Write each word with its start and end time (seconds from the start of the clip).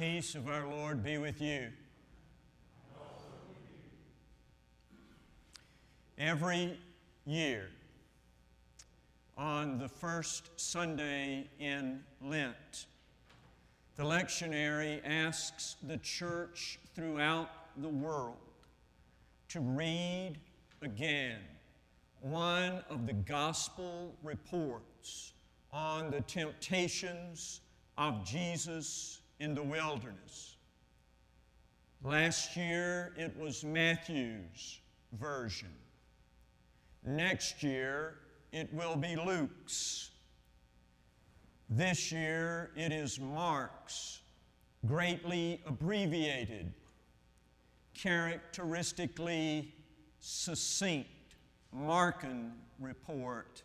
peace 0.00 0.34
of 0.34 0.48
our 0.48 0.66
Lord 0.66 1.04
be 1.04 1.18
with 1.18 1.42
you. 1.42 1.66
Every 6.16 6.78
year, 7.26 7.68
on 9.36 9.78
the 9.78 9.88
first 9.88 10.58
Sunday 10.58 11.50
in 11.58 12.00
Lent, 12.24 12.86
the 13.96 14.02
lectionary 14.02 15.02
asks 15.04 15.76
the 15.86 15.98
church 15.98 16.78
throughout 16.94 17.50
the 17.82 17.88
world 17.88 18.38
to 19.50 19.60
read 19.60 20.36
again 20.80 21.40
one 22.22 22.82
of 22.88 23.06
the 23.06 23.12
gospel 23.12 24.14
reports 24.22 25.34
on 25.74 26.10
the 26.10 26.22
temptations 26.22 27.60
of 27.98 28.24
Jesus 28.24 29.19
in 29.40 29.54
the 29.54 29.62
wilderness. 29.62 30.56
Last 32.04 32.56
year 32.56 33.12
it 33.16 33.36
was 33.36 33.64
Matthew's 33.64 34.78
version. 35.12 35.72
Next 37.04 37.62
year 37.62 38.18
it 38.52 38.72
will 38.72 38.96
be 38.96 39.16
Luke's. 39.16 40.10
This 41.68 42.12
year 42.12 42.70
it 42.76 42.92
is 42.92 43.18
Mark's, 43.18 44.20
greatly 44.86 45.60
abbreviated, 45.66 46.72
characteristically 47.94 49.74
succinct 50.20 51.08
Markan 51.74 52.50
report 52.78 53.62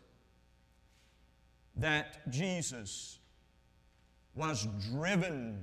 that 1.76 2.30
Jesus 2.30 3.18
was 4.36 4.68
driven 4.92 5.58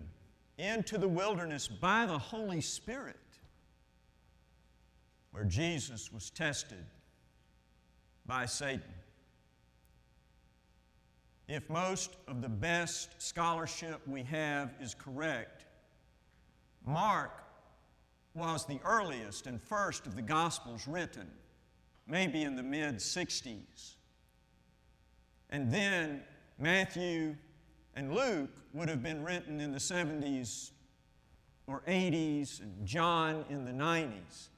into 0.58 0.98
the 0.98 1.08
wilderness 1.08 1.68
by 1.68 2.06
the 2.06 2.18
Holy 2.18 2.60
Spirit, 2.60 3.16
where 5.32 5.46
Jesus 5.46 6.12
was 6.12 6.32
tested 6.32 6.86
by 8.26 8.46
Satan. 8.46 8.82
If 11.48 11.70
most 11.70 12.16
of 12.28 12.42
the 12.42 12.50
best 12.50 13.22
scholarship 13.22 14.02
we 14.08 14.24
have 14.24 14.74
is 14.82 14.96
correct, 14.96 15.66
Mark 16.86 17.44
was 18.34 18.66
the 18.66 18.80
earliest 18.84 19.46
and 19.46 19.62
first 19.62 20.08
of 20.08 20.16
the 20.16 20.22
Gospels 20.22 20.88
written, 20.88 21.30
maybe 22.08 22.44
in 22.44 22.56
the 22.56 22.64
mid 22.64 22.96
60s. 22.96 23.96
And 25.50 25.72
then 25.72 26.24
Matthew 26.58 27.36
and 27.96 28.14
Luke 28.14 28.50
would 28.74 28.90
have 28.90 29.04
been 29.04 29.24
written 29.24 29.60
in 29.60 29.72
the 29.72 29.80
70s 29.80 30.72
or 31.68 31.82
80s, 31.88 32.62
and 32.62 32.86
John 32.86 33.46
in 33.50 33.66
the 33.66 33.72
90s. 33.72 34.50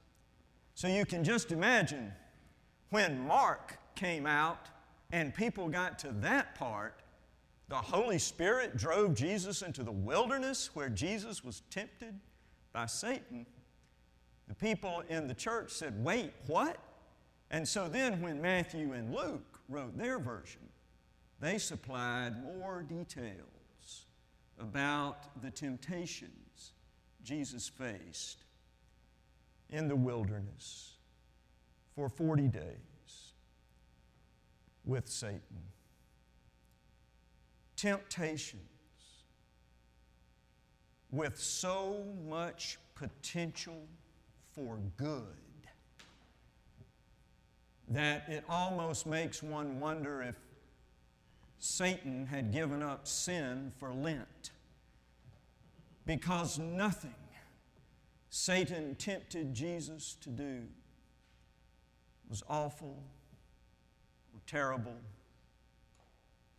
So 0.74 0.88
you 0.88 1.06
can 1.06 1.24
just 1.24 1.52
imagine 1.52 2.12
when 2.90 3.20
Mark 3.28 3.78
came 3.96 4.26
out 4.26 4.70
and 5.12 5.34
people 5.34 5.70
got 5.70 6.00
to 6.00 6.12
that 6.22 6.56
part, 6.56 7.02
the 7.68 7.76
Holy 7.76 8.20
Spirit 8.20 8.78
drove 8.78 9.16
Jesus 9.16 9.62
into 9.62 9.84
the 9.84 9.92
wilderness 9.92 10.72
where 10.74 10.90
Jesus 10.90 11.44
was 11.44 11.62
tempted 11.70 12.20
by 12.74 12.86
Satan. 12.86 13.46
The 14.48 14.56
people 14.56 15.04
in 15.10 15.28
the 15.28 15.34
church 15.34 15.72
said, 15.72 16.04
Wait, 16.04 16.34
what? 16.48 16.78
And 17.52 17.68
so 17.68 17.88
then 17.88 18.22
when 18.22 18.42
Matthew 18.42 18.94
and 18.94 19.14
Luke 19.14 19.60
wrote 19.70 19.98
their 19.98 20.20
version, 20.20 20.62
they 21.40 21.58
supplied 21.58 22.44
more 22.44 22.84
details 22.84 24.06
about 24.60 25.42
the 25.42 25.52
temptations 25.52 26.74
Jesus 27.24 27.68
faced 27.68 28.44
in 29.70 29.88
the 29.88 29.96
wilderness 29.96 30.94
for 31.96 32.10
40 32.10 32.48
days 32.48 33.34
with 34.86 35.08
Satan. 35.08 35.42
Temptations 37.76 38.62
with 41.12 41.40
so 41.40 42.06
much 42.28 42.78
potential 42.94 43.88
for 44.54 44.80
good 44.98 45.24
that 47.88 48.28
it 48.28 48.44
almost 48.50 49.06
makes 49.06 49.44
one 49.44 49.80
wonder 49.80 50.22
if 50.24 50.36
Satan 51.60 52.28
had 52.28 52.52
given 52.52 52.84
up 52.84 53.08
sin 53.08 53.72
for 53.80 53.94
Lent. 53.94 54.52
Because 56.06 56.60
nothing 56.60 57.16
Satan 58.30 58.96
tempted 58.96 59.54
Jesus 59.54 60.18
to 60.22 60.30
do 60.30 60.64
was 62.30 62.44
awful 62.50 63.02
or 64.34 64.42
terrible 64.46 64.98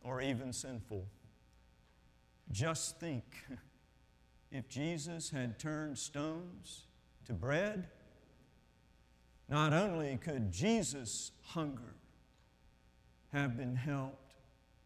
or 0.02 0.22
even 0.22 0.52
sinful. 0.52 1.04
Just 2.50 2.98
think 2.98 3.24
if 4.50 4.68
Jesus 4.68 5.30
had 5.30 5.58
turned 5.58 5.98
stones 5.98 6.86
to 7.26 7.32
bread, 7.32 7.88
not 9.48 9.72
only 9.72 10.16
could 10.16 10.50
Jesus' 10.50 11.32
hunger 11.48 11.94
have 13.32 13.56
been 13.56 13.76
helped, 13.76 14.25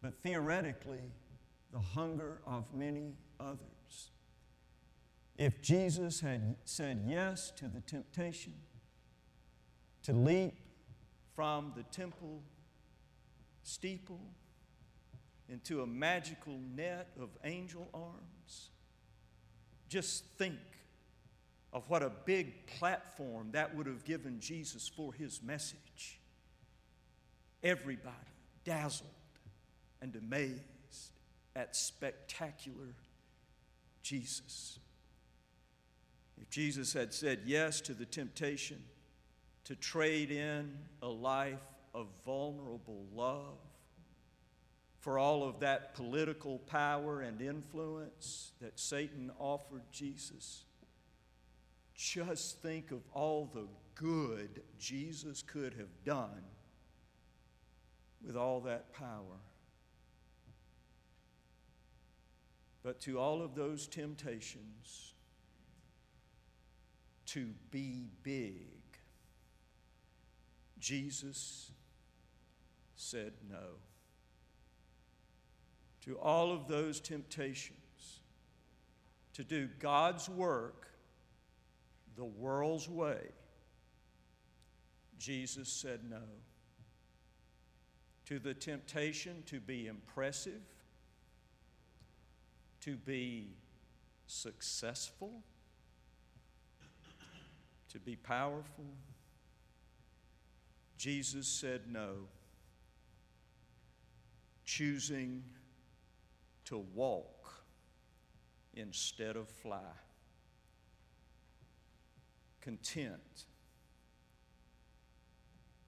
but 0.01 0.21
theoretically, 0.21 1.01
the 1.71 1.79
hunger 1.79 2.41
of 2.45 2.73
many 2.73 3.13
others. 3.39 4.11
If 5.37 5.61
Jesus 5.61 6.19
had 6.19 6.55
said 6.65 7.03
yes 7.07 7.51
to 7.57 7.67
the 7.67 7.81
temptation 7.81 8.53
to 10.03 10.13
leap 10.13 10.53
from 11.35 11.73
the 11.75 11.83
temple 11.83 12.41
steeple 13.63 14.21
into 15.47 15.81
a 15.81 15.87
magical 15.87 16.59
net 16.75 17.09
of 17.19 17.29
angel 17.43 17.87
arms, 17.93 18.69
just 19.87 20.25
think 20.37 20.57
of 21.73 21.89
what 21.89 22.03
a 22.03 22.11
big 22.25 22.67
platform 22.67 23.49
that 23.51 23.75
would 23.75 23.85
have 23.85 24.03
given 24.03 24.39
Jesus 24.39 24.87
for 24.87 25.13
his 25.13 25.41
message. 25.41 26.19
Everybody 27.63 28.15
dazzled 28.65 29.09
and 30.01 30.15
amazed 30.15 30.61
at 31.55 31.75
spectacular 31.75 32.95
Jesus. 34.01 34.79
If 36.41 36.49
Jesus 36.49 36.93
had 36.93 37.13
said 37.13 37.41
yes 37.45 37.81
to 37.81 37.93
the 37.93 38.05
temptation 38.05 38.81
to 39.65 39.75
trade 39.75 40.31
in 40.31 40.77
a 41.01 41.07
life 41.07 41.59
of 41.93 42.07
vulnerable 42.25 43.05
love 43.13 43.59
for 44.99 45.19
all 45.19 45.43
of 45.43 45.59
that 45.59 45.93
political 45.93 46.59
power 46.59 47.21
and 47.21 47.41
influence 47.41 48.53
that 48.61 48.79
Satan 48.79 49.31
offered 49.39 49.83
Jesus, 49.91 50.63
just 51.95 52.61
think 52.61 52.91
of 52.91 53.01
all 53.13 53.49
the 53.53 53.67
good 53.95 54.61
Jesus 54.79 55.43
could 55.43 55.73
have 55.75 56.03
done 56.03 56.43
with 58.25 58.35
all 58.35 58.61
that 58.61 58.93
power. 58.93 59.37
But 62.83 62.99
to 63.01 63.19
all 63.19 63.41
of 63.41 63.55
those 63.55 63.87
temptations 63.87 65.13
to 67.27 67.53
be 67.69 68.07
big, 68.23 68.81
Jesus 70.79 71.71
said 72.95 73.33
no. 73.49 73.77
To 76.01 76.17
all 76.17 76.51
of 76.51 76.67
those 76.67 76.99
temptations 76.99 78.21
to 79.33 79.43
do 79.43 79.69
God's 79.79 80.27
work 80.27 80.87
the 82.15 82.25
world's 82.25 82.89
way, 82.89 83.21
Jesus 85.19 85.69
said 85.69 86.01
no. 86.09 86.23
To 88.25 88.39
the 88.39 88.55
temptation 88.55 89.43
to 89.45 89.59
be 89.59 89.85
impressive, 89.85 90.61
to 92.81 92.95
be 92.95 93.47
successful, 94.27 95.31
to 97.89 97.99
be 97.99 98.15
powerful? 98.15 98.85
Jesus 100.97 101.47
said 101.47 101.81
no, 101.87 102.27
choosing 104.65 105.43
to 106.65 106.77
walk 106.93 107.53
instead 108.75 109.35
of 109.35 109.47
fly, 109.49 109.79
content 112.61 113.45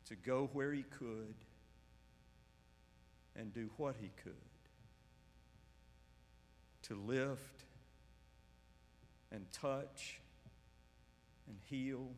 to 0.06 0.16
go 0.16 0.50
where 0.54 0.74
he 0.74 0.84
could 0.84 1.36
and 3.36 3.54
do 3.54 3.70
what 3.78 3.96
he 4.02 4.12
could 4.22 4.53
to 6.84 6.96
lift 6.96 7.64
and 9.32 9.46
touch 9.52 10.20
and 11.48 11.58
heal 11.70 12.10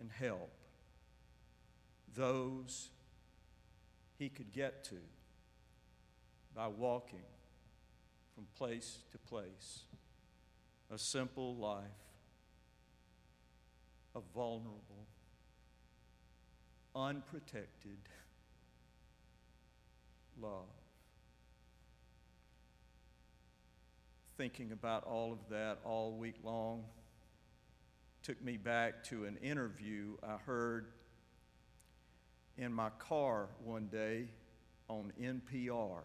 and 0.00 0.10
help 0.10 0.50
those 2.16 2.90
he 4.18 4.28
could 4.28 4.52
get 4.52 4.84
to 4.84 4.96
by 6.54 6.68
walking 6.68 7.24
from 8.34 8.46
place 8.56 8.98
to 9.12 9.18
place. 9.18 9.80
A 10.92 10.98
simple 10.98 11.56
life 11.56 11.82
of 14.14 14.22
vulnerable, 14.34 15.06
unprotected 16.94 17.98
love. 20.40 20.83
Thinking 24.36 24.72
about 24.72 25.04
all 25.04 25.32
of 25.32 25.38
that 25.50 25.78
all 25.84 26.12
week 26.12 26.34
long 26.42 26.82
took 28.24 28.42
me 28.42 28.56
back 28.56 29.04
to 29.04 29.26
an 29.26 29.36
interview 29.36 30.16
I 30.26 30.38
heard 30.38 30.88
in 32.58 32.72
my 32.72 32.90
car 32.98 33.48
one 33.62 33.86
day 33.86 34.26
on 34.88 35.12
NPR. 35.20 36.00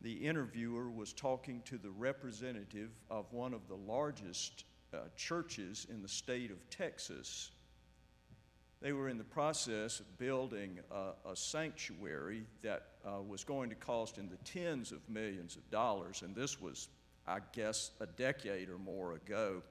The 0.00 0.12
interviewer 0.12 0.90
was 0.90 1.12
talking 1.12 1.62
to 1.66 1.78
the 1.78 1.90
representative 1.90 2.90
of 3.08 3.32
one 3.32 3.54
of 3.54 3.68
the 3.68 3.76
largest 3.76 4.64
uh, 4.92 5.02
churches 5.16 5.86
in 5.88 6.02
the 6.02 6.08
state 6.08 6.50
of 6.50 6.68
Texas. 6.68 7.52
They 8.82 8.92
were 8.92 9.08
in 9.08 9.16
the 9.16 9.24
process 9.24 10.00
of 10.00 10.18
building 10.18 10.80
a, 10.90 11.30
a 11.30 11.36
sanctuary 11.36 12.44
that 12.62 12.88
uh, 13.06 13.22
was 13.22 13.44
going 13.44 13.70
to 13.70 13.76
cost 13.76 14.18
in 14.18 14.28
the 14.28 14.36
tens 14.38 14.92
of 14.92 15.08
millions 15.08 15.56
of 15.56 15.70
dollars, 15.70 16.22
and 16.22 16.34
this 16.34 16.60
was, 16.60 16.88
I 17.26 17.38
guess, 17.52 17.92
a 18.00 18.06
decade 18.06 18.68
or 18.68 18.78
more 18.78 19.12
ago. 19.12 19.62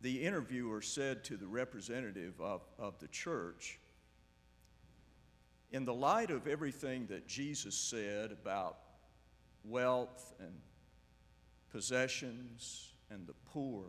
the 0.00 0.24
interviewer 0.24 0.80
said 0.80 1.24
to 1.24 1.36
the 1.36 1.46
representative 1.46 2.40
of, 2.40 2.62
of 2.78 2.98
the 3.00 3.08
church, 3.08 3.78
in 5.72 5.84
the 5.84 5.94
light 5.94 6.30
of 6.30 6.46
everything 6.46 7.06
that 7.06 7.26
Jesus 7.26 7.74
said 7.74 8.32
about 8.32 8.78
wealth 9.64 10.34
and 10.40 10.52
possessions 11.70 12.92
and 13.10 13.26
the 13.26 13.34
poor, 13.52 13.84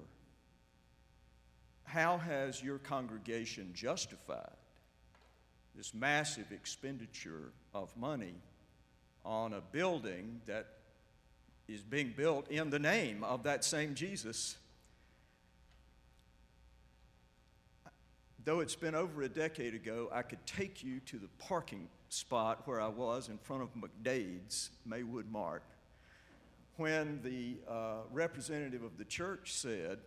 how 1.91 2.17
has 2.17 2.63
your 2.63 2.77
congregation 2.77 3.71
justified 3.73 4.55
this 5.75 5.93
massive 5.93 6.51
expenditure 6.51 7.51
of 7.73 7.95
money 7.97 8.35
on 9.25 9.53
a 9.53 9.61
building 9.61 10.41
that 10.45 10.67
is 11.67 11.81
being 11.81 12.13
built 12.15 12.49
in 12.49 12.69
the 12.69 12.79
name 12.79 13.23
of 13.23 13.43
that 13.43 13.63
same 13.63 13.95
Jesus? 13.95 14.55
though 18.45 18.61
it's 18.61 18.75
been 18.75 18.95
over 18.95 19.21
a 19.21 19.29
decade 19.29 19.75
ago, 19.75 20.09
I 20.11 20.23
could 20.23 20.43
take 20.47 20.83
you 20.83 20.99
to 21.01 21.17
the 21.17 21.27
parking 21.37 21.87
spot 22.09 22.63
where 22.65 22.81
I 22.81 22.87
was 22.87 23.29
in 23.29 23.37
front 23.37 23.61
of 23.61 23.69
McDade's 23.75 24.71
Maywood 24.87 25.29
Mart 25.29 25.61
when 26.77 27.19
the 27.23 27.57
uh, 27.71 27.97
representative 28.11 28.81
of 28.81 28.97
the 28.97 29.05
church 29.05 29.53
said, 29.53 29.99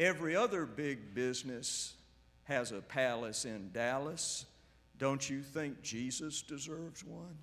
Every 0.00 0.34
other 0.34 0.64
big 0.64 1.14
business 1.14 1.92
has 2.44 2.72
a 2.72 2.80
palace 2.80 3.44
in 3.44 3.70
Dallas. 3.70 4.46
Don't 4.96 5.28
you 5.28 5.42
think 5.42 5.82
Jesus 5.82 6.40
deserves 6.40 7.04
one? 7.04 7.36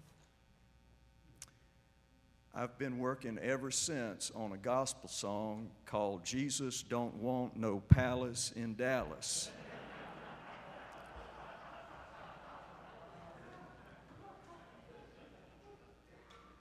I've 2.55 2.75
been 2.79 2.97
working 2.97 3.37
ever 3.43 3.69
since 3.69 4.31
on 4.33 4.53
a 4.53 4.57
gospel 4.57 5.07
song 5.07 5.69
called 5.85 6.25
Jesus 6.25 6.81
Don't 6.81 7.13
Want 7.17 7.55
No 7.55 7.79
Palace 7.79 8.51
in 8.55 8.73
Dallas. 8.73 9.51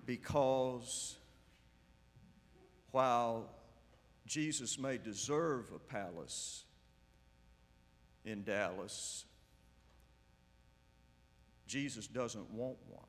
because 0.04 1.16
while 2.92 3.55
Jesus 4.26 4.78
may 4.78 4.98
deserve 4.98 5.70
a 5.74 5.78
palace 5.78 6.64
in 8.24 8.42
Dallas, 8.42 9.24
Jesus 11.66 12.08
doesn't 12.08 12.50
want 12.50 12.76
one. 12.88 13.04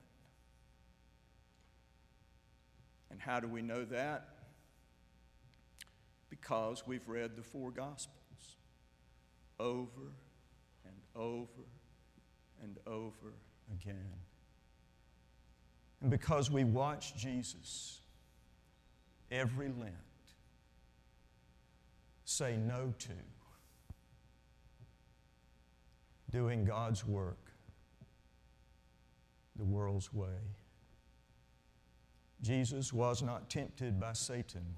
And 3.10 3.20
how 3.20 3.40
do 3.40 3.48
we 3.48 3.62
know 3.62 3.84
that? 3.86 4.30
Because 6.30 6.86
we've 6.86 7.08
read 7.08 7.36
the 7.36 7.42
four 7.42 7.72
Gospels 7.72 8.58
over 9.60 10.14
and 10.86 10.96
over 11.16 11.66
and 12.62 12.78
over 12.86 13.34
again. 13.74 14.14
And 16.02 16.12
because 16.12 16.52
we 16.52 16.64
watch 16.64 17.16
Jesus 17.16 18.02
every 19.32 19.70
Lent 19.70 19.96
say 22.30 22.58
no 22.58 22.94
to 23.00 23.14
doing 26.30 26.66
God's 26.66 27.06
work 27.08 27.54
the 29.56 29.64
world's 29.64 30.14
way. 30.14 30.42
Jesus 32.42 32.92
was 32.92 33.24
not 33.24 33.50
tempted 33.50 33.98
by 33.98 34.12
Satan 34.12 34.76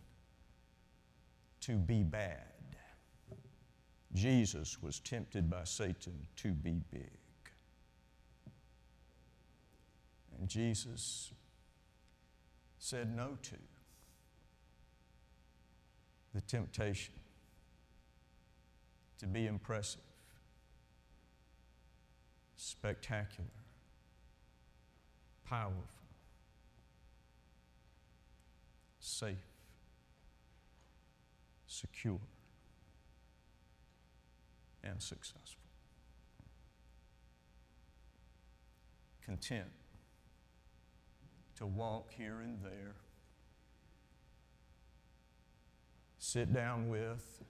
to 1.62 1.72
be 1.72 2.04
bad. 2.04 2.54
Jesus 4.14 4.80
was 4.84 5.00
tempted 5.00 5.50
by 5.50 5.64
Satan 5.64 6.28
to 6.36 6.50
be 6.50 6.82
big. 6.92 7.18
And 10.40 10.48
Jesus 10.48 11.32
said 12.78 13.16
no 13.16 13.40
to 13.42 13.56
the 16.36 16.42
temptation 16.42 17.16
to 19.20 19.28
be 19.28 19.48
impressive, 19.48 20.02
spectacular, 22.56 23.50
powerful, 25.46 25.84
safe, 29.00 29.38
secure, 31.68 32.20
and 34.84 35.02
successful. 35.02 35.62
Content 39.26 39.68
to 41.58 41.66
walk 41.66 42.14
here 42.18 42.40
and 42.42 42.64
there, 42.64 42.96
sit 46.18 46.54
down 46.54 46.88
with, 46.88 47.42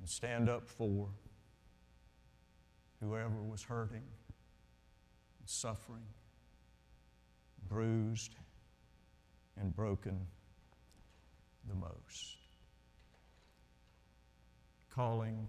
and 0.00 0.08
stand 0.08 0.48
up 0.48 0.66
for 0.66 1.08
whoever 3.00 3.42
was 3.42 3.62
hurting, 3.62 4.02
suffering, 5.44 6.06
bruised, 7.68 8.34
and 9.60 9.76
broken 9.76 10.26
the 11.68 11.74
most. 11.74 12.38
Calling 14.88 15.46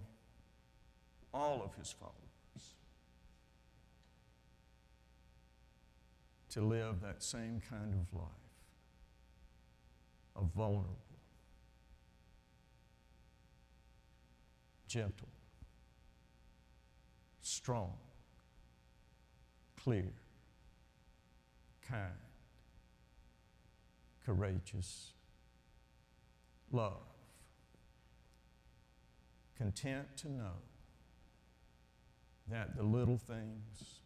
all 1.32 1.62
of 1.64 1.74
his 1.74 1.90
followers 1.90 2.74
to 6.50 6.60
live 6.60 7.00
that 7.00 7.22
same 7.22 7.62
kind 7.70 7.94
of 7.94 8.18
life 8.18 8.28
of 10.36 10.50
vulnerable, 10.54 10.98
gentle, 14.92 15.28
strong, 17.40 17.94
clear, 19.82 20.12
kind, 21.88 22.12
courageous, 24.26 25.12
love, 26.72 27.00
content 29.56 30.06
to 30.18 30.30
know 30.30 30.60
that 32.50 32.76
the 32.76 32.82
little 32.82 33.16
things 33.16 34.00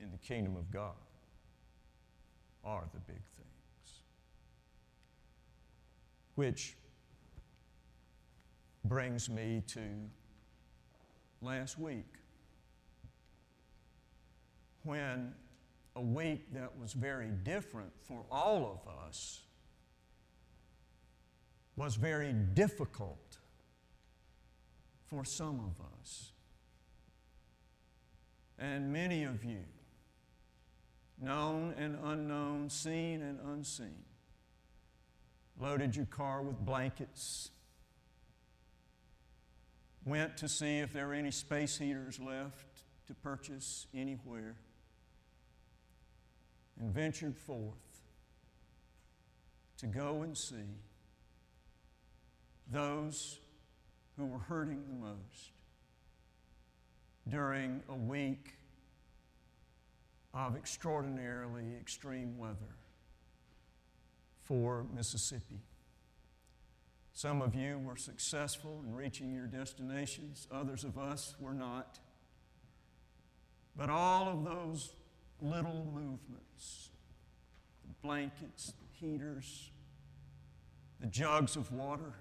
in 0.00 0.10
the 0.10 0.18
kingdom 0.18 0.56
of 0.56 0.68
God 0.72 0.96
are 2.64 2.88
the 2.92 2.98
big 2.98 3.22
things. 3.36 4.00
Which 6.34 6.74
brings 8.84 9.30
me 9.30 9.62
to 9.66 9.80
last 11.40 11.78
week 11.78 12.06
when 14.82 15.32
a 15.96 16.00
week 16.00 16.52
that 16.52 16.76
was 16.78 16.92
very 16.92 17.30
different 17.42 17.92
for 18.02 18.24
all 18.30 18.80
of 18.86 19.06
us, 19.06 19.42
was 21.76 21.96
very 21.96 22.32
difficult 22.32 23.38
for 25.06 25.24
some 25.24 25.60
of 25.60 25.80
us. 26.00 26.32
And 28.58 28.92
many 28.92 29.24
of 29.24 29.44
you, 29.44 29.64
known 31.20 31.74
and 31.78 31.98
unknown, 32.04 32.70
seen 32.70 33.22
and 33.22 33.38
unseen, 33.52 34.04
loaded 35.60 35.96
your 35.96 36.06
car 36.06 36.42
with 36.42 36.58
blankets, 36.64 37.50
went 40.04 40.36
to 40.38 40.48
see 40.48 40.78
if 40.78 40.92
there 40.92 41.06
were 41.06 41.14
any 41.14 41.30
space 41.30 41.78
heaters 41.78 42.20
left 42.20 42.82
to 43.06 43.14
purchase 43.14 43.86
anywhere, 43.94 44.56
and 46.80 46.92
ventured 46.92 47.36
forth 47.36 48.02
to 49.78 49.86
go 49.86 50.22
and 50.22 50.36
see 50.36 50.78
those 52.70 53.38
who 54.16 54.26
were 54.26 54.38
hurting 54.38 54.82
the 54.88 55.06
most 55.06 55.52
during 57.28 57.82
a 57.88 57.94
week 57.94 58.54
of 60.32 60.56
extraordinarily 60.56 61.64
extreme 61.80 62.36
weather 62.38 62.76
for 64.42 64.84
Mississippi. 64.94 65.60
Some 67.14 67.40
of 67.40 67.54
you 67.54 67.78
were 67.78 67.96
successful 67.96 68.82
in 68.86 68.94
reaching 68.94 69.32
your 69.32 69.46
destinations, 69.46 70.46
others 70.52 70.84
of 70.84 70.98
us 70.98 71.34
were 71.40 71.54
not. 71.54 71.98
But 73.76 73.88
all 73.88 74.28
of 74.28 74.44
those 74.44 74.92
little 75.40 75.86
movements 75.92 76.90
the 77.86 77.94
blankets, 78.02 78.72
the 78.72 79.06
heaters, 79.06 79.70
the 81.00 81.06
jugs 81.06 81.56
of 81.56 81.72
water 81.72 82.14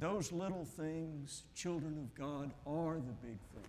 those 0.00 0.32
little 0.32 0.64
things, 0.64 1.42
children 1.54 1.98
of 1.98 2.14
God, 2.14 2.52
are 2.66 2.94
the 2.94 3.12
big 3.22 3.38
things. 3.52 3.66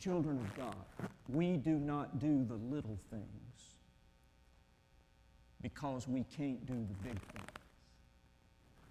Children 0.00 0.38
of 0.38 0.56
God, 0.56 1.10
we 1.28 1.58
do 1.58 1.72
not 1.72 2.18
do 2.18 2.42
the 2.48 2.54
little 2.54 2.98
things 3.10 3.67
because 5.60 6.06
we 6.06 6.24
can't 6.36 6.64
do 6.66 6.74
the 6.74 7.08
big 7.08 7.20
things. 7.32 7.48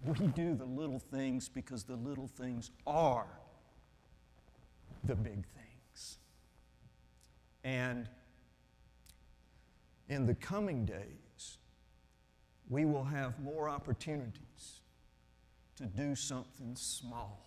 We 0.04 0.26
do 0.28 0.54
the 0.54 0.64
little 0.64 1.00
things 1.00 1.48
because 1.48 1.82
the 1.84 1.96
little 1.96 2.28
things 2.28 2.70
are 2.86 3.26
the 5.04 5.16
big 5.16 5.44
things. 5.46 6.18
And 7.64 8.08
in 10.08 10.26
the 10.26 10.34
coming 10.34 10.84
days, 10.84 11.58
we 12.68 12.84
will 12.84 13.04
have 13.04 13.40
more 13.40 13.68
opportunities 13.68 14.82
to 15.76 15.84
do 15.84 16.14
something 16.14 16.74
small. 16.76 17.44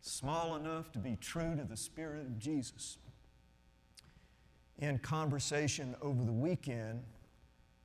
Small 0.00 0.56
enough 0.56 0.92
to 0.92 0.98
be 0.98 1.16
true 1.20 1.56
to 1.56 1.64
the 1.64 1.76
Spirit 1.76 2.26
of 2.26 2.38
Jesus. 2.38 2.98
In 4.78 4.98
conversation 4.98 5.94
over 6.02 6.24
the 6.24 6.32
weekend 6.32 7.04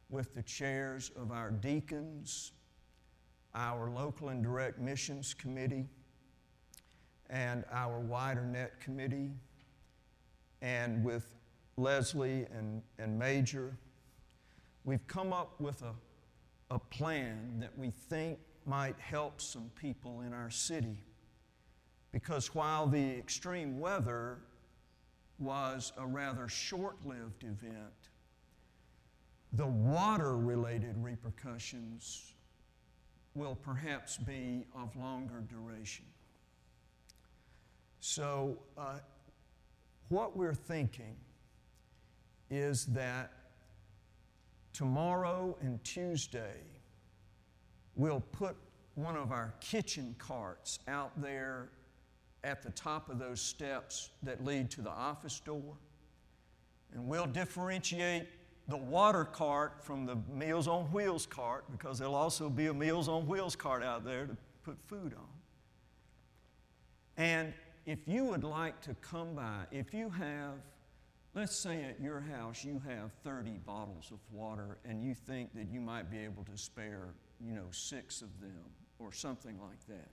with 0.10 0.34
the 0.34 0.44
chairs 0.44 1.12
of 1.16 1.32
our 1.32 1.52
deacons, 1.52 2.52
our 3.54 3.90
local 3.90 4.30
and 4.30 4.44
direct 4.44 4.80
missions 4.80 5.34
committee, 5.34 5.88
and 7.30 7.64
our 7.72 8.00
wider 8.00 8.44
net 8.44 8.80
committee, 8.80 9.32
and 10.62 11.04
with 11.04 11.36
Leslie 11.78 12.46
and, 12.52 12.82
and 12.98 13.18
Major 13.18 13.78
we've 14.84 15.06
come 15.08 15.34
up 15.34 15.60
with 15.60 15.82
a, 15.84 15.94
a 16.74 16.80
plan 16.80 17.60
that 17.60 17.78
we 17.78 17.92
think 17.92 18.40
might 18.66 19.00
help 19.00 19.40
some 19.40 19.70
people 19.80 20.22
in 20.22 20.34
our 20.34 20.50
city. 20.50 20.98
Because 22.12 22.56
while 22.56 22.88
the 22.88 23.18
extreme 23.18 23.80
weather 23.80 24.40
was 25.38 25.94
a 25.98 26.06
rather 26.06 26.48
short 26.48 26.96
lived 27.06 27.44
event, 27.44 28.09
the 29.54 29.66
water 29.66 30.38
related 30.38 30.96
repercussions 30.98 32.34
will 33.36 33.56
perhaps 33.56 34.18
be 34.18 34.66
of 34.76 34.96
longer 34.96 35.44
duration. 35.50 36.06
So, 38.00 38.58
uh, 38.78 39.00
what 40.10 40.36
we're 40.36 40.54
thinking 40.54 41.16
is 42.50 42.86
that 42.88 43.32
tomorrow 44.74 45.56
and 45.62 45.84
Tuesday, 45.84 46.58
we'll 47.96 48.24
put 48.32 48.56
one 48.96 49.16
of 49.16 49.32
our 49.32 49.54
kitchen 49.62 50.16
carts 50.18 50.80
out 50.88 51.12
there 51.22 51.70
at 52.44 52.64
the 52.64 52.72
top 52.72 53.10
of 53.10 53.20
those 53.20 53.42
steps 53.42 54.10
that 54.24 54.44
lead 54.44 54.70
to 54.72 54.82
the 54.82 54.90
office 54.90 55.40
door. 55.40 55.78
And 56.94 57.08
we'll 57.08 57.28
differentiate 57.28 58.28
the 58.70 58.78
water 58.78 59.26
cart 59.26 59.84
from 59.84 60.06
the 60.06 60.18
Meals 60.34 60.68
on 60.68 60.86
Wheels 60.86 61.26
cart 61.26 61.66
because 61.72 62.00
there'll 62.00 62.16
also 62.16 62.50
be 62.50 62.68
a 62.68 62.74
Meals 62.74 63.08
on 63.08 63.28
Wheels 63.28 63.56
cart 63.56 63.84
out 63.84 64.06
there 64.06 64.28
to 64.28 64.38
put 64.64 64.78
food 64.88 65.14
on. 65.18 65.28
And 67.18 67.54
if 67.86 68.00
you 68.08 68.24
would 68.26 68.44
like 68.44 68.80
to 68.82 68.94
come 68.96 69.36
by, 69.36 69.66
if 69.72 69.94
you 69.94 70.10
have 70.10 70.54
Let's 71.36 71.56
say 71.56 71.84
at 71.84 72.02
your 72.02 72.20
house 72.20 72.64
you 72.64 72.82
have 72.88 73.12
30 73.24 73.60
bottles 73.66 74.12
of 74.12 74.18
water 74.32 74.80
and 74.84 75.04
you 75.04 75.14
think 75.14 75.54
that 75.54 75.70
you 75.70 75.80
might 75.80 76.10
be 76.10 76.18
able 76.18 76.44
to 76.46 76.58
spare, 76.58 77.14
you 77.40 77.54
know, 77.54 77.68
six 77.72 78.22
of 78.22 78.42
them 78.42 78.66
or 78.98 79.14
something 79.14 79.60
like 79.62 79.86
that. 79.88 80.10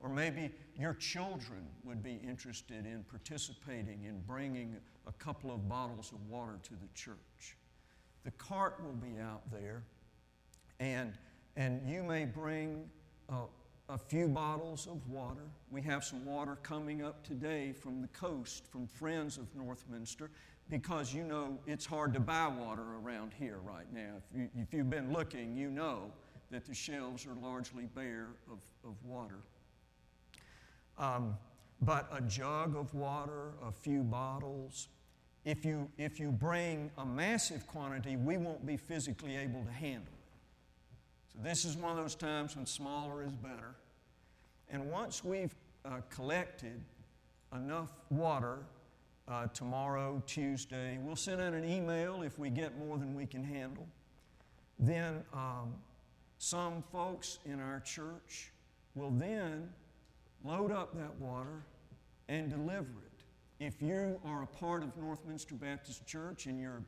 Or 0.00 0.08
maybe 0.08 0.50
your 0.76 0.94
children 0.94 1.66
would 1.84 2.02
be 2.02 2.20
interested 2.28 2.84
in 2.84 3.04
participating 3.08 4.04
in 4.04 4.20
bringing 4.26 4.76
a 5.06 5.12
couple 5.12 5.52
of 5.52 5.68
bottles 5.68 6.12
of 6.12 6.28
water 6.28 6.58
to 6.64 6.74
the 6.74 6.88
church. 6.94 7.56
The 8.24 8.30
cart 8.32 8.82
will 8.82 8.94
be 8.94 9.20
out 9.20 9.42
there, 9.52 9.82
and, 10.80 11.12
and 11.56 11.88
you 11.88 12.02
may 12.02 12.24
bring 12.24 12.88
a 13.88 13.98
few 13.98 14.28
bottles 14.28 14.86
of 14.86 15.06
water. 15.08 15.42
We 15.70 15.82
have 15.82 16.04
some 16.04 16.24
water 16.24 16.56
coming 16.62 17.02
up 17.02 17.22
today 17.22 17.72
from 17.72 18.00
the 18.00 18.08
coast, 18.08 18.66
from 18.66 18.86
friends 18.86 19.36
of 19.36 19.46
Northminster, 19.54 20.28
because 20.70 21.12
you 21.12 21.22
know 21.22 21.58
it's 21.66 21.84
hard 21.84 22.14
to 22.14 22.20
buy 22.20 22.48
water 22.48 22.96
around 23.02 23.32
here 23.38 23.58
right 23.62 23.92
now. 23.92 24.14
If, 24.16 24.38
you, 24.38 24.48
if 24.56 24.72
you've 24.72 24.90
been 24.90 25.12
looking, 25.12 25.54
you 25.54 25.70
know 25.70 26.10
that 26.50 26.64
the 26.64 26.74
shelves 26.74 27.26
are 27.26 27.34
largely 27.42 27.84
bare 27.94 28.28
of, 28.50 28.58
of 28.88 28.94
water. 29.04 29.40
Um, 30.96 31.36
but 31.82 32.08
a 32.12 32.22
jug 32.22 32.76
of 32.76 32.94
water, 32.94 33.52
a 33.66 33.72
few 33.72 34.02
bottles, 34.02 34.88
if 35.44 35.64
you, 35.64 35.88
if 35.98 36.18
you 36.18 36.30
bring 36.30 36.90
a 36.98 37.04
massive 37.04 37.66
quantity, 37.66 38.16
we 38.16 38.36
won't 38.36 38.64
be 38.64 38.76
physically 38.76 39.36
able 39.36 39.62
to 39.64 39.72
handle 39.72 40.02
it. 40.02 41.32
so 41.32 41.38
this 41.42 41.64
is 41.64 41.76
one 41.76 41.90
of 41.90 41.98
those 41.98 42.14
times 42.14 42.56
when 42.56 42.66
smaller 42.66 43.22
is 43.22 43.32
better. 43.32 43.74
And 44.70 44.90
once 44.90 45.22
we've 45.22 45.54
uh, 45.84 46.00
collected 46.08 46.80
enough 47.54 47.90
water 48.10 48.58
uh, 49.28 49.46
tomorrow, 49.48 50.22
Tuesday, 50.26 50.98
we'll 51.02 51.16
send 51.16 51.40
out 51.40 51.52
an 51.52 51.64
email 51.64 52.22
if 52.22 52.38
we 52.38 52.50
get 52.50 52.78
more 52.78 52.96
than 52.96 53.14
we 53.14 53.26
can 53.26 53.44
handle. 53.44 53.86
Then 54.78 55.22
um, 55.32 55.74
some 56.38 56.82
folks 56.90 57.38
in 57.44 57.60
our 57.60 57.80
church 57.80 58.50
will 58.94 59.10
then 59.10 59.68
load 60.44 60.72
up 60.72 60.96
that 60.96 61.14
water 61.20 61.62
and 62.28 62.50
deliver 62.50 62.80
it. 62.82 63.13
If 63.60 63.80
you 63.80 64.20
are 64.24 64.42
a 64.42 64.46
part 64.46 64.82
of 64.82 64.96
Northminster 64.96 65.58
Baptist 65.58 66.04
Church 66.06 66.46
and 66.46 66.60
you're 66.60 66.82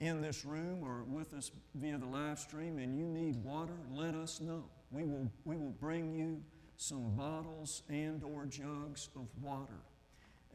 in 0.00 0.20
this 0.20 0.44
room 0.44 0.82
or 0.82 1.04
with 1.04 1.34
us 1.34 1.52
via 1.74 1.98
the 1.98 2.06
live 2.06 2.38
stream 2.38 2.78
and 2.78 2.98
you 2.98 3.04
need 3.06 3.36
water, 3.44 3.74
let 3.92 4.14
us 4.14 4.40
know. 4.40 4.64
We 4.90 5.04
will, 5.04 5.30
we 5.44 5.56
will 5.56 5.74
bring 5.80 6.12
you 6.12 6.42
some 6.76 7.14
bottles 7.14 7.82
and 7.88 8.24
or 8.24 8.46
jugs 8.46 9.08
of 9.14 9.28
water. 9.40 9.78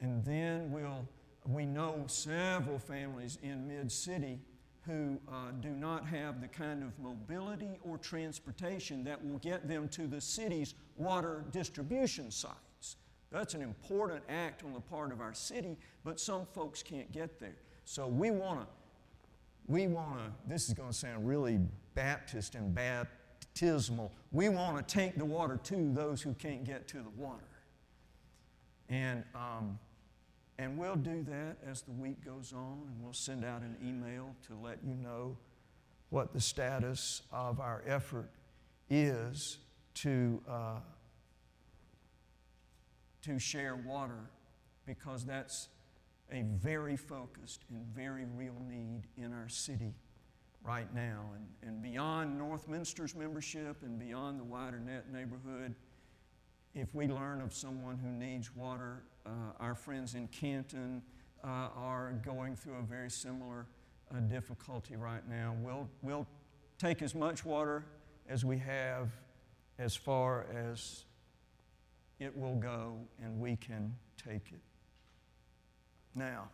And 0.02 0.26
then 0.26 0.72
we'll, 0.72 1.08
we 1.46 1.66
know 1.66 2.04
several 2.08 2.80
families 2.80 3.38
in 3.42 3.68
mid-city 3.68 4.40
who 4.86 5.18
uh, 5.32 5.52
do 5.62 5.70
not 5.70 6.06
have 6.06 6.42
the 6.42 6.48
kind 6.48 6.84
of 6.84 7.00
mobility 7.00 7.80
or 7.84 7.98
transportation 7.98 9.04
that 9.06 9.24
will 9.24 9.40
get 9.40 9.68
them 9.68 9.88
to 9.90 10.06
the 10.06 10.20
city's 10.20 10.76
water 10.98 11.46
distribution 11.52 12.30
sites. 12.30 12.64
That's 13.32 13.53
an 13.53 13.62
important 13.62 14.24
act 14.29 14.63
on 14.63 14.74
the 14.74 14.79
part 14.79 15.12
of 15.12 15.20
our 15.20 15.34
city, 15.34 15.77
but 16.03 16.20
some 16.20 16.46
folks 16.53 16.82
can't 16.84 17.12
get 17.12 17.39
there. 17.39 17.58
So 17.84 18.08
we 18.08 18.32
want 18.32 18.62
to 18.62 18.67
we 19.67 19.88
want 19.88 20.20
to, 20.20 20.32
this 20.48 20.67
is 20.67 20.75
going 20.75 20.89
to 20.89 20.96
sound 20.96 21.27
really 21.27 21.60
Baptist 21.96 22.55
and 22.55 22.74
baptismal. 22.75 24.12
We 24.32 24.50
want 24.50 24.77
to 24.77 24.94
take 24.94 25.17
the 25.17 25.25
water 25.25 25.58
to 25.63 25.91
those 25.94 26.22
who 26.22 26.34
can't 26.34 26.63
get 26.63 26.88
to 26.89 26.98
the 26.98 27.10
water. 27.17 27.50
And 28.89 29.24
um, 29.34 29.79
And 30.58 30.77
we'll 30.77 30.96
do 30.96 31.24
that 31.24 31.58
as 31.70 31.82
the 31.82 31.91
week 31.91 32.24
goes 32.24 32.53
on, 32.53 32.84
and 32.88 33.03
we'll 33.03 33.13
send 33.13 33.44
out 33.44 33.62
an 33.62 33.75
email 33.84 34.36
to 34.48 34.55
let 34.55 34.77
you 34.86 34.94
know 34.96 35.36
what 36.10 36.32
the 36.32 36.39
status 36.39 37.24
of 37.32 37.60
our 37.60 37.84
effort 37.88 38.29
is 38.89 39.58
to, 39.96 40.41
uh, 40.48 40.79
to 43.25 43.39
share 43.39 43.75
water 43.75 44.29
because 44.86 45.25
that's 45.25 45.70
a 46.32 46.44
very 46.44 46.96
focused 46.96 47.63
and 47.70 47.84
very 47.88 48.25
real 48.36 48.55
need 48.70 49.03
in 49.17 49.34
our 49.34 49.50
city 49.50 49.96
right 50.63 50.94
now. 50.94 51.32
And, 51.36 51.46
and 51.67 51.82
beyond 51.82 52.39
Northminster's 52.39 53.15
membership 53.15 53.82
and 53.82 54.00
beyond 54.00 54.39
the 54.39 54.44
wider 54.44 54.79
net 54.79 55.12
neighborhood, 55.12 55.74
if 56.75 56.94
we 56.94 57.08
learn 57.08 57.41
of 57.41 57.53
someone 57.53 57.98
who 57.98 58.10
needs 58.10 58.55
water, 58.55 59.03
uh, 59.25 59.29
our 59.60 59.74
friends 59.74 60.13
in 60.13 60.27
Canton 60.27 61.01
uh, 61.44 61.70
are 61.75 62.13
going 62.24 62.55
through 62.55 62.75
a 62.75 62.84
very 62.84 63.10
similar 63.10 63.65
uh, 64.13 64.20
difficulty 64.20 64.96
right 64.96 65.27
now. 65.27 65.55
We'll, 65.62 65.88
we'll 66.03 66.27
take 66.77 67.01
as 67.01 67.15
much 67.15 67.44
water 67.44 67.86
as 68.29 68.46
we 68.46 68.60
have 68.60 69.10
as 69.79 69.96
far 69.96 70.46
as 70.53 71.05
it 72.19 72.36
will 72.36 72.55
go, 72.55 72.98
and 73.22 73.39
we 73.39 73.55
can 73.55 73.95
take 74.17 74.51
it. 74.51 74.62
Now, 76.13 76.50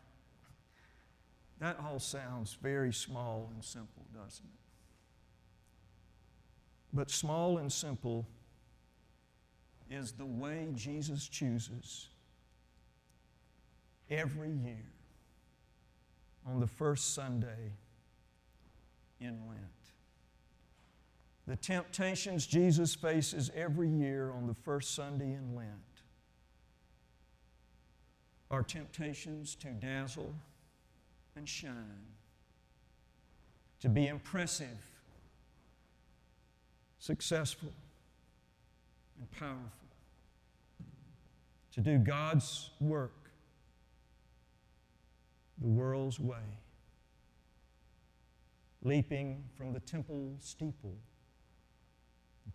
that 1.60 1.78
all 1.80 2.00
sounds 2.00 2.58
very 2.62 2.92
small 2.92 3.50
and 3.54 3.64
simple, 3.64 4.06
doesn't 4.14 4.46
it? 4.46 4.62
But 6.94 7.12
small 7.12 7.60
and 7.60 7.72
simple 7.72 8.26
is 9.90 10.14
the 10.14 10.26
way 10.26 10.70
Jesus 10.76 11.28
chooses 11.28 12.08
every 14.10 14.50
year 14.50 14.92
on 16.48 16.60
the 16.60 16.68
first 16.68 17.14
Sunday 17.14 17.74
in 19.20 19.40
Lent. 19.48 19.81
The 21.48 21.56
temptations 21.56 22.46
Jesus 22.46 22.94
faces 22.94 23.52
every 23.56 23.90
year 23.90 24.32
on 24.32 24.48
the 24.48 24.54
first 24.54 24.94
Sunday 24.96 25.34
in 25.34 25.56
Lent 25.56 25.70
are 28.52 28.62
temptations 28.62 29.56
to 29.56 29.70
dazzle 29.70 30.36
and 31.36 31.48
shine, 31.48 32.06
to 33.80 33.90
be 33.90 34.08
impressive, 34.08 34.78
successful, 37.00 37.72
and 39.18 39.32
powerful, 39.32 39.88
to 41.72 41.82
do 41.82 41.98
God's 41.98 42.70
work 42.80 43.14
the 45.60 45.68
world's 45.68 46.20
way, 46.20 46.60
leaping 48.84 49.44
from 49.56 49.74
the 49.74 49.80
temple 49.80 50.36
steeple 50.40 50.96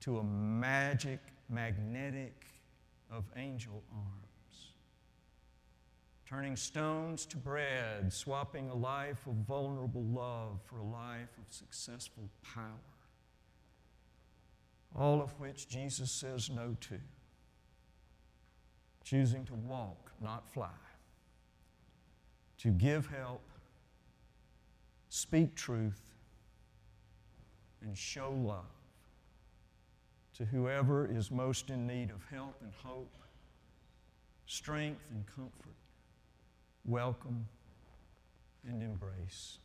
to 0.01 0.19
a 0.19 0.25
magic, 0.25 1.21
magnetic 1.49 2.47
of 3.11 3.25
angel 3.37 3.83
arms 3.93 4.27
turning 6.29 6.57
stones 6.57 7.25
to 7.25 7.37
bread, 7.37 8.13
swapping 8.13 8.69
a 8.69 8.75
life 8.75 9.27
of 9.27 9.35
vulnerable 9.47 10.03
love 10.03 10.61
for 10.65 10.79
a 10.79 10.85
life 10.85 11.31
of 11.39 11.53
successful 11.53 12.29
power. 12.43 12.65
All 14.95 15.23
of 15.23 15.39
which 15.39 15.69
Jesus 15.69 16.11
says 16.11 16.51
no 16.51 16.77
to. 16.81 16.99
Choosing 19.05 19.45
to 19.45 19.55
walk, 19.55 20.11
not 20.21 20.49
fly. 20.53 20.71
To 22.59 22.71
give 22.71 23.07
help, 23.07 23.43
speak 25.09 25.55
truth, 25.55 26.03
and 27.83 27.97
show 27.97 28.33
love 28.33 28.65
to 30.37 30.45
whoever 30.45 31.07
is 31.07 31.31
most 31.31 31.71
in 31.71 31.87
need 31.87 32.11
of 32.11 32.23
help 32.31 32.57
and 32.63 32.73
hope, 32.83 33.17
strength 34.47 35.01
and 35.11 35.25
comfort 35.27 35.77
welcome, 36.87 37.47
and 38.67 38.83
embrace. 38.83 39.59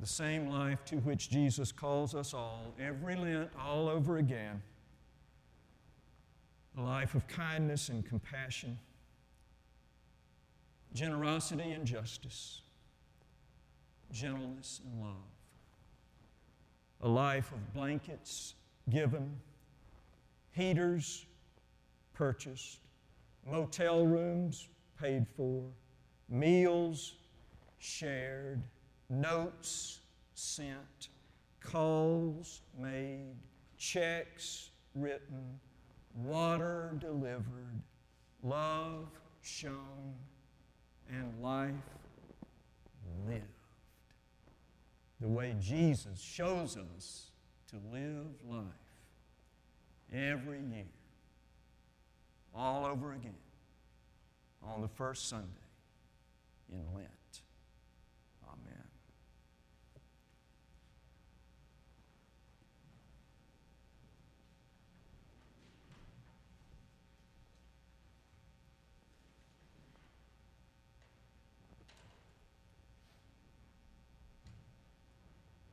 The 0.00 0.06
same 0.06 0.48
life 0.48 0.84
to 0.86 0.96
which 0.96 1.30
Jesus 1.30 1.70
calls 1.70 2.14
us 2.14 2.34
all, 2.34 2.74
every 2.80 3.14
Lent, 3.14 3.50
all 3.58 3.88
over 3.88 4.18
again. 4.18 4.60
A 6.76 6.82
life 6.82 7.14
of 7.14 7.28
kindness 7.28 7.88
and 7.88 8.04
compassion, 8.04 8.78
generosity 10.94 11.70
and 11.70 11.86
justice, 11.86 12.62
gentleness 14.10 14.80
and 14.84 15.00
love. 15.00 15.16
A 17.02 17.08
life 17.08 17.52
of 17.52 17.74
blankets 17.74 18.54
given, 18.90 19.36
heaters 20.52 21.26
purchased, 22.14 22.78
motel 23.46 24.06
rooms 24.06 24.68
paid 25.00 25.26
for 25.36 25.64
meals 26.28 27.14
shared, 27.78 28.62
notes 29.10 30.00
sent, 30.34 31.08
calls 31.60 32.62
made, 32.78 33.34
checks 33.76 34.70
written, 34.94 35.58
water 36.14 36.94
delivered, 37.00 37.82
love 38.42 39.08
shown, 39.42 40.14
and 41.10 41.42
life 41.42 41.72
lived. 43.28 43.42
The 45.20 45.28
way 45.28 45.54
Jesus 45.60 46.20
shows 46.20 46.76
us 46.76 47.31
to 47.72 47.80
live 47.92 48.26
life 48.48 48.64
every 50.12 50.60
year, 50.60 50.84
all 52.54 52.84
over 52.84 53.12
again, 53.14 53.34
on 54.62 54.82
the 54.82 54.88
first 54.88 55.28
Sunday 55.28 55.46
in 56.70 56.84
Lent. 56.94 57.08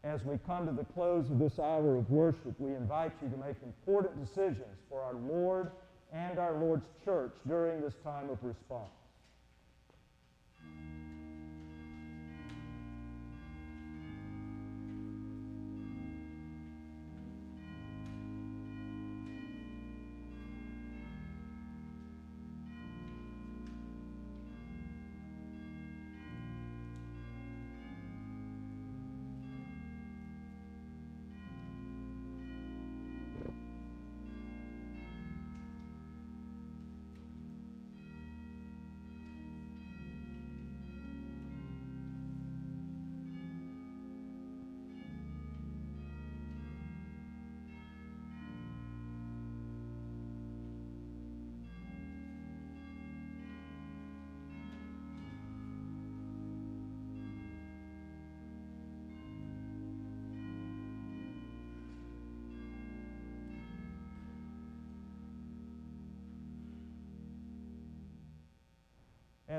As 0.10 0.26
we 0.26 0.40
come 0.48 0.66
to 0.66 0.72
the 0.72 0.86
close 0.86 1.30
of 1.30 1.38
this 1.38 1.60
hour 1.60 1.96
of 1.96 2.10
worship, 2.10 2.56
we 2.58 2.74
invite 2.74 3.12
you 3.22 3.30
to 3.30 3.38
make 3.38 3.56
important 3.64 4.20
decisions 4.26 4.80
for 4.90 5.04
our 5.04 5.14
Lord 5.14 5.70
and 6.12 6.40
our 6.40 6.58
Lord's 6.58 6.88
church 7.06 7.34
during 7.48 7.80
this 7.80 7.94
time 8.04 8.32
of 8.32 8.40
response. 8.42 8.90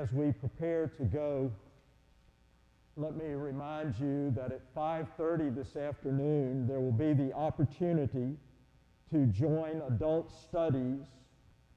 As 0.01 0.11
we 0.11 0.31
prepare 0.31 0.87
to 0.97 1.03
go, 1.03 1.51
let 2.97 3.15
me 3.15 3.33
remind 3.33 3.93
you 3.99 4.31
that 4.31 4.51
at 4.51 4.73
5:30 4.73 5.53
this 5.53 5.75
afternoon 5.75 6.65
there 6.67 6.79
will 6.79 6.91
be 6.91 7.13
the 7.13 7.31
opportunity 7.33 8.35
to 9.11 9.27
join 9.27 9.79
adult 9.87 10.31
studies 10.31 11.05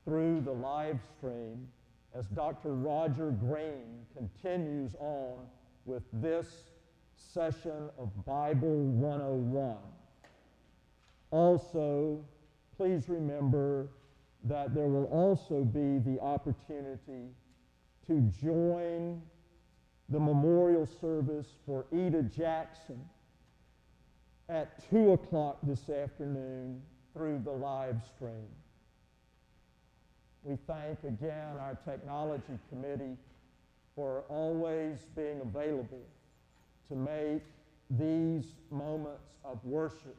through 0.07 0.41
the 0.41 0.53
live 0.53 0.99
stream 1.19 1.69
as 2.15 2.27
Dr. 2.29 2.75
Roger 2.75 3.31
Green 3.31 4.07
continues 4.17 4.95
on 4.99 5.47
with 5.85 6.05
this 6.15 6.71
session 7.15 7.91
of 7.99 8.25
Bible 8.25 8.87
101. 8.87 9.77
Also, 11.31 12.25
please 12.77 13.11
remember 13.11 13.89
that 14.45 14.75
there 14.75 14.89
will 14.89 15.07
also 15.07 15.63
be 15.63 15.99
the 15.99 16.19
opportunity 16.21 17.29
to 18.07 18.21
join 18.43 19.21
the 20.09 20.21
memorial 20.21 20.87
service 21.01 21.47
for 21.67 21.87
Eda 21.93 22.23
Jackson 22.23 23.01
at 24.49 24.89
2 24.91 25.13
o'clock 25.13 25.59
this 25.63 25.89
afternoon 25.89 26.83
through 27.15 27.41
the 27.45 27.51
live 27.51 27.97
stream. 28.15 28.49
We 30.43 30.59
thank 30.67 30.99
again 31.05 31.57
our 31.59 31.79
technology 31.85 32.59
committee 32.69 33.17
for 33.95 34.25
always 34.29 34.99
being 35.17 35.41
available 35.41 36.03
to 36.89 36.95
make 36.95 37.43
these 37.91 38.45
moments 38.71 39.25
of 39.45 39.59
worship 39.65 40.17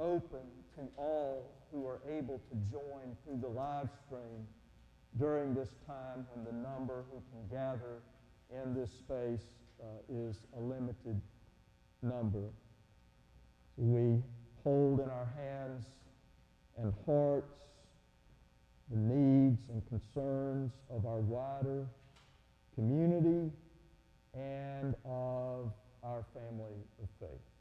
open 0.00 0.40
to 0.74 0.82
all 0.96 1.52
who 1.70 1.86
are 1.86 2.00
able 2.10 2.40
to 2.50 2.56
join 2.72 3.16
through 3.24 3.38
the 3.40 3.48
live 3.48 3.88
stream 4.04 4.46
during 5.18 5.54
this 5.54 5.68
time 5.86 6.26
when 6.32 6.44
the 6.44 6.52
number 6.52 7.04
who 7.10 7.22
can 7.30 7.46
gather 7.50 8.02
in 8.50 8.74
this 8.74 8.90
space 8.90 9.46
uh, 9.80 9.86
is 10.08 10.36
a 10.56 10.60
limited 10.60 11.20
number. 12.02 12.48
So 13.76 13.82
we 13.82 14.22
hold 14.62 15.00
in 15.00 15.08
our 15.10 15.28
hands 15.36 15.86
and 16.78 16.92
hearts 17.06 17.62
the 18.90 18.98
needs 18.98 19.60
and 19.70 19.82
concerns 19.88 20.72
of 20.90 21.06
our 21.06 21.20
wider 21.20 21.86
community 22.74 23.50
and 24.34 24.94
of 25.04 25.72
our 26.02 26.24
family 26.34 26.76
of 27.02 27.08
faith. 27.20 27.51